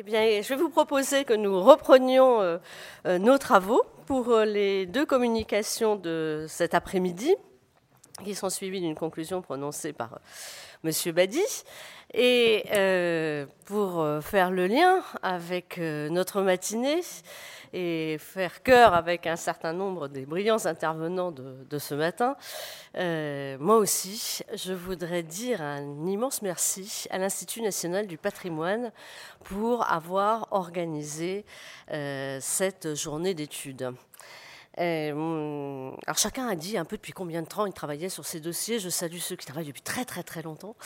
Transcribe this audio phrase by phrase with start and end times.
[0.00, 2.58] Eh bien, je vais vous proposer que nous reprenions euh,
[3.04, 7.34] euh, nos travaux pour euh, les deux communications de cet après-midi,
[8.22, 10.20] qui sont suivies d'une conclusion prononcée par
[10.84, 10.92] M.
[11.12, 11.42] Badi.
[12.14, 12.62] Et
[13.64, 17.00] pour faire le lien avec notre matinée,
[17.72, 22.36] et faire cœur avec un certain nombre des brillants intervenants de, ce matin,
[22.96, 28.92] euh, moi aussi, je voudrais dire un immense merci à l'Institut national du patrimoine
[29.44, 31.44] pour avoir organisé
[31.90, 33.92] euh, cette journée d'études.
[34.80, 38.40] Euh, alors chacun a dit un peu depuis combien de temps il travaillait sur ces
[38.40, 38.78] dossiers.
[38.78, 40.76] Je salue ceux qui travaillent depuis très très très longtemps.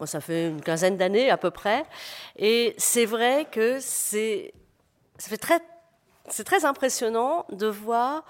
[0.00, 1.84] Moi, ça fait une quinzaine d'années à peu près.
[2.36, 4.54] Et c'est vrai que c'est
[5.18, 5.60] ça fait très
[6.28, 8.24] c'est très impressionnant de voir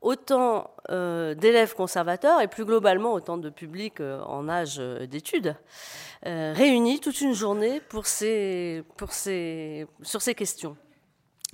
[0.00, 5.56] autant euh, d'élèves conservateurs et plus globalement autant de publics euh, en âge euh, d'études
[6.22, 10.76] réunis toute une journée pour ces, pour ces, sur ces questions.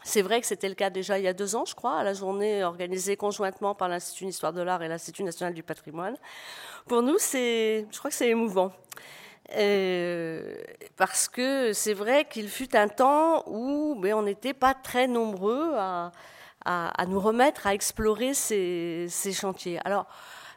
[0.02, 2.02] C'est vrai que c'était le cas déjà il y a deux ans, je crois, à
[2.02, 6.16] la journée organisée conjointement par l'Institut d'histoire de l'art et l'Institut national du patrimoine.
[6.88, 8.73] Pour nous, je crois que c'est émouvant.
[9.55, 10.57] Euh,
[10.97, 15.73] parce que c'est vrai qu'il fut un temps où ben, on n'était pas très nombreux
[15.77, 16.11] à,
[16.65, 19.79] à, nous remettre à explorer ces, ces chantiers.
[19.85, 20.07] Alors,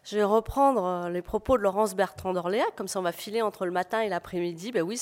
[0.09, 3.41] je vais reprendre euh, les propos de Laurence Bertrand d'Orléac, comme ça on va filer
[3.41, 4.71] entre le matin et l'après-midi.
[4.71, 4.97] Ben oui,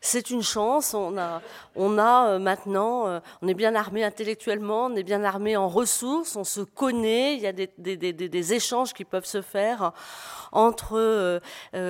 [0.00, 0.94] c'est une chance.
[0.94, 1.42] On a,
[1.74, 5.68] on a euh, maintenant, euh, on est bien armé intellectuellement, on est bien armé en
[5.68, 9.92] ressources, on se connaît, il y a des, des, des, échanges qui peuvent se faire
[10.52, 11.40] entre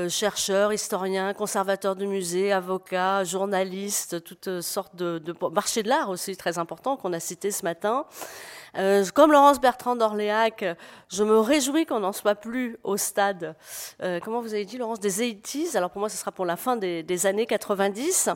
[0.08, 6.36] chercheurs, historiens, conservateurs de musées, avocats, journalistes, toutes sortes de, de marchés de l'art aussi
[6.36, 8.06] très important qu'on a cité ce matin.
[8.77, 10.64] Euh, comme Laurence Bertrand d'Orléac,
[11.08, 13.55] je me réjouis qu'on n'en soit plus au stade,
[14.03, 15.77] euh, comment vous avez dit Laurence, des 80s.
[15.77, 18.31] Alors pour moi, ce sera pour la fin des, années 90.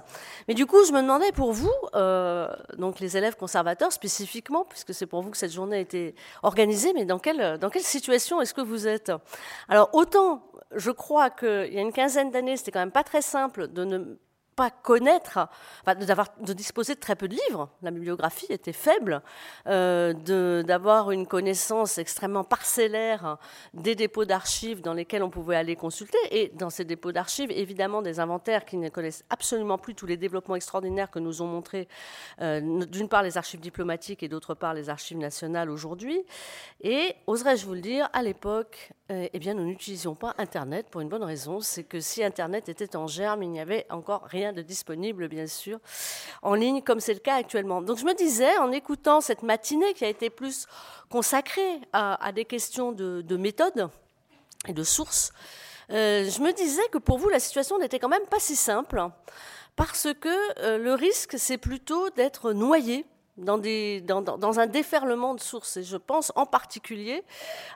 [0.46, 4.94] Mais du coup, je me demandais pour vous, euh, donc les élèves conservateurs spécifiquement, puisque
[4.94, 8.40] c'est pour vous que cette journée a été organisée, mais dans quelle, dans quelle situation
[8.40, 9.12] est-ce que vous êtes?
[9.68, 10.42] Alors autant
[10.76, 13.84] je crois qu'il y a une quinzaine d'années, c'était quand même pas très simple de
[13.84, 14.18] ne
[14.58, 15.48] pas connaître,
[15.86, 19.22] de, disposer de très peu de livres, la bibliographie était faible,
[19.68, 20.12] euh,
[20.64, 23.38] d'avoir une connaissance extrêmement parcellaire
[23.72, 28.02] des dépôts d'archives dans lesquels on pouvait aller consulter, et dans ces dépôts d'archives, évidemment,
[28.02, 31.86] des inventaires qui ne connaissent absolument plus tous les développements extraordinaires que nous ont montrés,
[32.40, 36.20] euh, d'une part les archives diplomatiques et d'autre part les archives nationales aujourd'hui.
[36.80, 41.08] Et, oserais-je vous le dire, à l'époque, euh, eh nous n'utilisions pas Internet pour une
[41.08, 44.62] bonne raison, c'est que si Internet était en germe, il n'y avait encore rien de
[44.62, 45.78] disponible, bien sûr,
[46.42, 47.82] en ligne, comme c'est le cas actuellement.
[47.82, 50.66] Donc je me disais, en écoutant cette matinée qui a été plus
[51.08, 53.88] consacrée à, des questions de, méthode
[54.66, 55.32] et de source,
[55.90, 59.02] euh, je me disais que pour vous, la situation n'était quand même pas si simple,
[59.76, 60.28] parce que
[60.60, 63.06] euh, le risque, c'est plutôt d'être noyé
[63.38, 65.76] dans, dans, un déferlement de sources.
[65.76, 67.22] Et je pense en particulier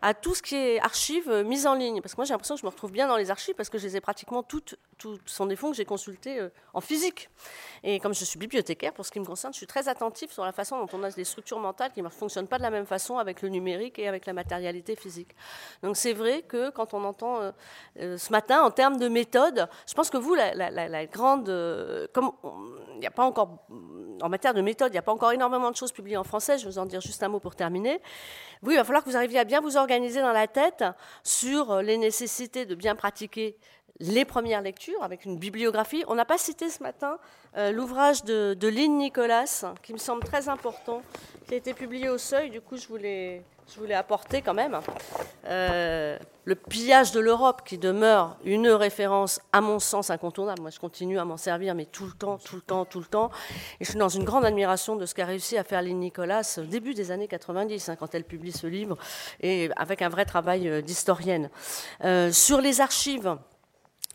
[0.03, 2.01] à tout ce qui est archives mises en ligne.
[2.01, 3.79] Parce que moi, j'ai l'impression que je me retrouve bien dans les archives parce que
[3.79, 7.29] je les ai pratiquement toutes, toutes sans défaut, que j'ai consultées euh, en physique.
[7.83, 10.45] Et comme je suis bibliothécaire, pour ce qui me concerne, je suis très attentif sur
[10.45, 12.87] la façon dont on a des structures mentales qui ne fonctionnent pas de la même
[12.87, 15.35] façon avec le numérique et avec la matérialité physique.
[15.83, 17.53] Donc c'est vrai que quand on entend
[17.99, 21.47] euh, ce matin, en termes de méthode, je pense que vous, la grande...
[22.13, 22.33] comme
[22.95, 23.67] il n'y a pas encore...
[24.23, 26.59] En matière de méthode, il n'y a pas encore énormément de choses publiées en français,
[26.59, 28.01] je vais vous en dire juste un mot pour terminer.
[28.63, 30.85] Oui, il va falloir que vous arriviez à bien vous organiser dans la tête
[31.25, 33.57] sur les nécessités de bien pratiquer
[34.01, 36.05] les premières lectures avec une bibliographie.
[36.09, 37.19] On n'a pas cité ce matin
[37.57, 41.03] euh, l'ouvrage de, de Lynn Nicolas, qui me semble très important,
[41.47, 42.49] qui a été publié au Seuil.
[42.49, 43.43] Du coup, je voulais,
[43.73, 44.81] je voulais apporter quand même
[45.47, 50.63] euh, le pillage de l'Europe, qui demeure une référence, à mon sens, incontournable.
[50.63, 53.07] Moi, je continue à m'en servir, mais tout le temps, tout le temps, tout le
[53.07, 53.31] temps.
[53.81, 56.57] Et je suis dans une grande admiration de ce qu'a réussi à faire Lynn Nicolas
[56.57, 58.97] au début des années 90, hein, quand elle publie ce livre,
[59.41, 61.51] et avec un vrai travail euh, d'historienne.
[62.33, 63.37] Sur les archives,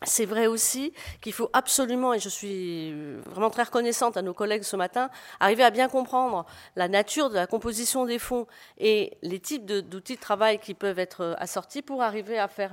[0.04, 2.92] c'est vrai aussi qu'il faut absolument, et je suis
[3.26, 5.10] vraiment très reconnaissante à nos collègues ce matin,
[5.40, 6.46] arriver à bien comprendre
[6.76, 8.46] la nature de la composition des fonds
[8.78, 12.72] et les types d'outils de, travail qui peuvent être assortis pour arriver à faire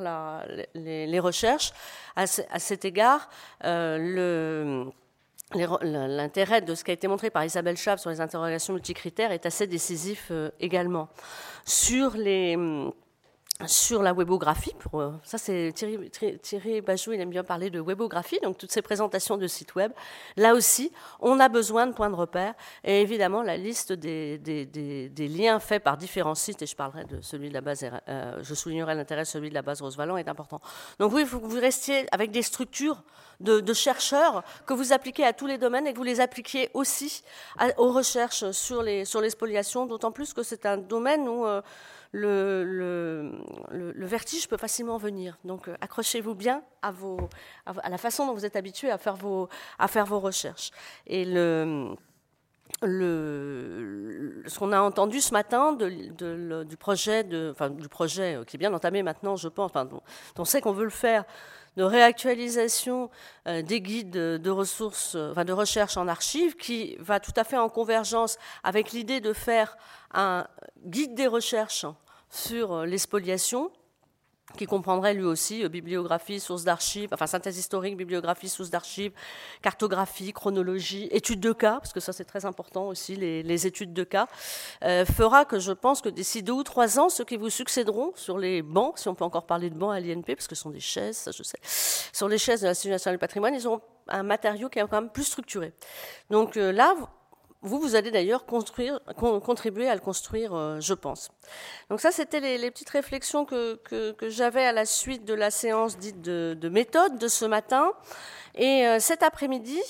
[0.76, 1.72] les, recherches.
[2.16, 3.30] À, cet égard,
[3.64, 4.86] euh,
[5.54, 9.46] L'intérêt de ce qui a été montré par Isabelle Chaves sur les interrogations multicritères est
[9.46, 11.08] assez décisif euh, également.
[11.66, 12.58] Sur les,
[13.66, 14.74] sur la webographie.
[14.80, 16.10] Pour, euh, ça, c'est Thierry,
[16.42, 19.94] Thierry Bajou, il aime bien parler de webographie, donc toutes ces présentations de sites web.
[20.36, 20.92] Là aussi,
[21.22, 22.54] on a besoin de points de repère.
[22.84, 24.38] Et évidemment, la liste des,
[25.18, 28.54] liens faits par différents sites, et je parlerai de celui de la base, euh, je
[28.54, 30.60] soulignerai l'intérêt de celui de la base Rosevalent, est important.
[31.00, 33.04] Donc oui, il faut que vous restiez avec des structures
[33.40, 37.24] de, chercheurs que vous appliquez à tous les domaines et que vous les appliquiez aussi
[37.78, 41.62] aux recherches sur les, sur les spoliations, d'autant plus que c'est un domaine où euh,
[42.16, 45.38] le, vertige peut facilement venir.
[45.44, 46.94] Donc euh, accrochez-vous bien à,
[47.90, 49.50] la façon dont vous êtes habitué à faire vos,
[50.20, 50.72] recherches.
[51.08, 51.96] Et ce
[54.60, 57.28] qu'on a entendu ce matin du, projet
[57.90, 59.88] projet qui est bien entamé maintenant, je pense, enfin,
[60.38, 61.26] on sait qu'on veut le faire,
[61.76, 63.10] de réactualisation
[63.50, 67.68] euh, des guides de ressources, de recherche en archives, qui va tout à fait en
[67.68, 69.76] convergence avec l'idée de faire
[70.14, 70.48] un
[70.86, 71.86] guide des recherches
[72.36, 73.72] sur euh, l'espoliation,
[74.58, 79.12] qui comprendrait lui aussi euh, bibliographie, sources d'archives, enfin synthèse historique, bibliographie, sources d'archives,
[79.62, 84.04] cartographie, chronologie, études de cas, parce que ça c'est très important aussi, les, études de
[84.04, 84.28] cas,
[84.84, 88.12] euh, fera que je pense que d'ici deux ou trois ans, ceux qui vous succéderont
[88.16, 90.62] sur les bancs, si on peut encore parler de bancs à l'INP, parce que ce
[90.62, 91.60] sont des chaises, ça je sais,
[92.14, 95.02] sur les chaises de l'Institut national du patrimoine, ils auront un matériau qui est quand
[95.02, 95.74] même plus structuré.
[96.30, 96.96] Donc là,
[97.66, 101.32] vous, vous allez d'ailleurs contribuer à le construire, euh, je pense.
[101.90, 103.80] Donc ça, c'était les, petites réflexions que,
[104.22, 107.92] j'avais à la suite de la séance dite de, méthode de ce matin.
[108.54, 109.82] Et euh, cet après-midi,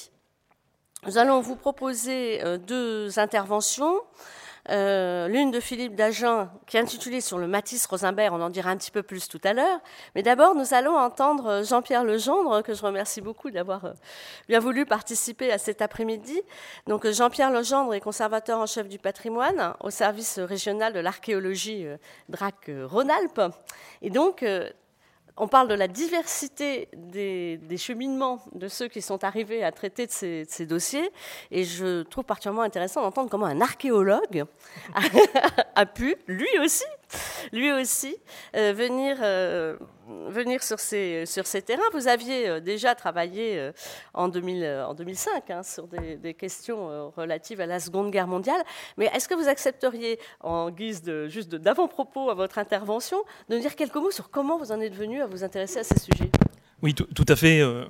[1.05, 4.01] nous allons vous proposer euh, deux interventions.
[4.69, 8.71] Euh, l'une de Philippe Dagen, qui est intitulée Sur le Matisse Rosenberg, on en dira
[8.71, 9.79] un petit peu plus tout à l'heure.
[10.15, 13.93] Mais d'abord, nous allons entendre Jean-Pierre Legendre, que je remercie beaucoup d'avoir euh,
[14.49, 16.41] bien voulu participer à cet après-midi.
[16.87, 21.97] Donc, Jean-Pierre Legendre est conservateur en chef du patrimoine au service régional de l'archéologie euh,
[22.29, 23.53] DRAC Rhône-Alpes.
[24.01, 24.43] Et donc,
[25.37, 30.11] on parle de la diversité des, cheminements de ceux qui sont arrivés à traiter de
[30.11, 31.09] ces, dossiers,
[31.51, 34.45] et je trouve particulièrement intéressant d'entendre comment un archéologue
[35.75, 36.85] a, pu, lui aussi,
[37.51, 38.15] lui aussi,
[38.55, 39.77] euh, venir, euh,
[40.29, 41.25] venir sur, ces,
[41.65, 41.89] terrains.
[41.93, 43.71] Vous aviez euh, déjà travaillé
[44.13, 48.61] en, 2000, en 2005 hein, sur des, questions relatives à la Seconde Guerre mondiale,
[48.97, 53.95] mais est-ce que vous accepteriez, en guise juste d'avant-propos à votre intervention, de dire quelques
[53.95, 56.31] mots sur comment vous en êtes venu à vous intéresser à ces sujets?
[56.81, 57.61] Oui, tout, à fait.
[57.61, 57.85] Euh,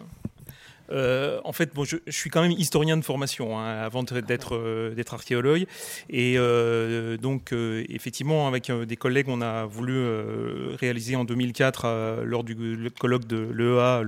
[0.91, 5.13] en fait, bon, je, suis quand même historien de formation hein, avant d'être euh, d'être
[5.13, 5.65] archéologue,
[6.09, 9.95] et euh, donc effectivement avec des collègues, on a voulu
[10.79, 12.55] réaliser en 2004 lors du
[12.99, 14.01] colloque de l'EA,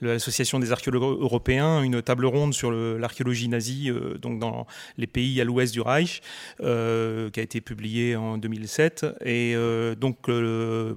[0.00, 4.66] l'association des archéologues européens, une table ronde sur l'archéologie nazie, donc dans
[4.98, 6.20] les pays à l'ouest du Reich,
[6.58, 9.06] qui a été publiée en 2007.
[9.24, 9.54] Et
[9.98, 10.16] donc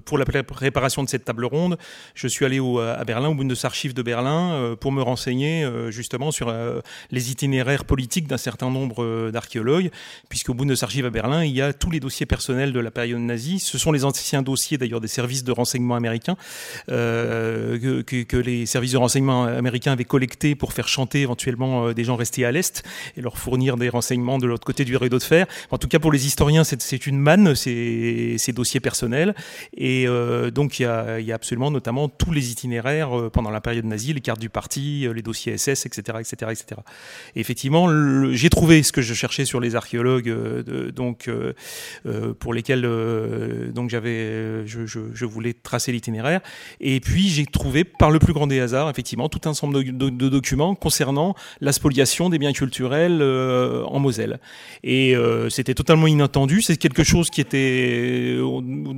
[0.04, 1.78] pour la préparation de cette table ronde,
[2.14, 6.48] je suis allé à Berlin, au Bundesarchiv de Berlin, pour me renseigner euh, justement sur
[6.48, 6.80] euh,
[7.10, 9.90] les itinéraires politiques d'un certain nombre euh, d'archéologues,
[10.28, 13.58] puisqu'au Bundesarchiv à Berlin, il y a tous les dossiers personnels de la période nazie.
[13.58, 16.36] Ce sont les anciens dossiers d'ailleurs des services de renseignement américains
[16.88, 22.44] que, les services de renseignement américains avaient collectés pour faire chanter éventuellement des gens restés
[22.44, 22.82] à l'Est
[23.16, 25.46] et leur fournir des renseignements de l'autre côté du rideau de fer.
[25.70, 29.34] En tout cas, pour les historiens, c'est une manne, ces, ces dossiers personnels.
[29.76, 30.06] Et
[30.52, 33.84] donc, il y, a, il y, a, absolument notamment tous les itinéraires pendant la période
[33.84, 36.80] nazie, les cartes du parti, euh, les dossiers SS, etc., etc., etc.
[37.34, 37.88] Et effectivement,
[38.32, 41.54] j'ai trouvé ce que je cherchais sur les archéologues, euh, donc euh,
[42.38, 42.82] pour lesquels
[43.72, 46.40] donc j'avais, je, voulais tracer l'itinéraire.
[46.80, 50.28] Et puis j'ai trouvé, par le plus grand des hasards, effectivement, tout un ensemble de,
[50.28, 54.40] documents concernant la spoliation des biens culturels en Moselle.
[54.84, 55.14] Et
[55.48, 56.62] c'était totalement inattendu.
[56.62, 58.38] C'est quelque chose qui était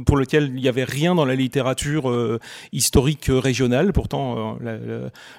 [0.05, 2.39] pour lequel il n'y avait rien dans la littérature
[2.73, 3.93] historique régionale.
[3.93, 4.59] Pourtant,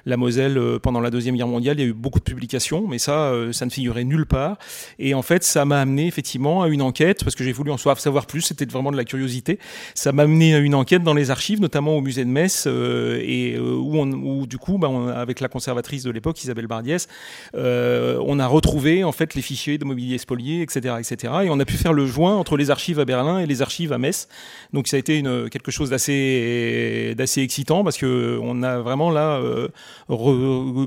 [0.06, 2.86] la Moselle euh, pendant la Deuxième Guerre mondiale, il y a eu beaucoup de publications,
[2.88, 4.58] mais ça, euh, ça ne figurait nulle part.
[4.98, 7.76] Et en fait, ça m'a amené effectivement à une enquête, parce que j'ai voulu en
[7.76, 9.58] savoir plus, c'était vraiment de la curiosité.
[9.94, 13.20] Ça m'a amené à une enquête dans les archives, notamment au musée de Metz, euh,
[13.22, 13.56] et
[13.98, 17.08] où, du coup, bah, avec la conservatrice de l'époque, Isabelle Bardiès,
[17.54, 21.32] on a retrouvé en fait les fichiers de mobilier spolié, etc., etc.
[21.44, 23.92] Et on a pu faire le joint entre les archives à Berlin et les archives
[23.92, 24.28] à Metz.
[24.72, 29.40] Donc ça a été quelque chose d'assez excitant parce que on a vraiment là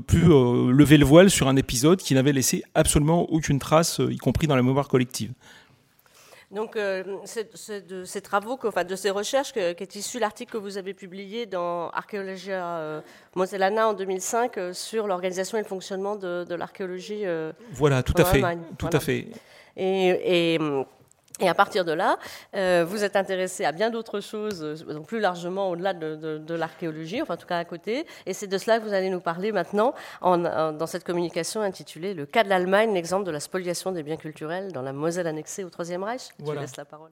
[0.06, 4.12] pu euh, lever le voile sur un épisode qui n'avait laissé absolument aucune trace, euh,
[4.12, 5.32] y compris dans la mémoire collective.
[6.54, 10.78] Donc, euh, c'est de ces travaux, enfin, de ces recherches qu'est issu l'article que vous
[10.78, 13.02] avez publié dans Archéologia
[13.34, 17.24] Mosellana en 2005 sur l'organisation et le fonctionnement de, l'archéologie.
[17.72, 18.42] voilà, tout à fait,
[18.78, 19.26] tout à fait.
[19.76, 20.58] Et, et
[21.40, 22.16] et à partir de là,
[22.54, 27.34] euh, vous êtes intéressé à bien d'autres choses, euh, plus largement au-delà de, l'archéologie, enfin
[27.34, 28.06] en tout cas à côté.
[28.26, 32.14] Et c'est de cela que vous allez nous parler maintenant en, dans cette communication intitulée
[32.14, 35.64] Le cas de l'Allemagne, l'exemple de la spoliation des biens culturels dans la Moselle annexée
[35.64, 36.28] au Troisième Reich.
[36.44, 37.10] Je laisse la parole.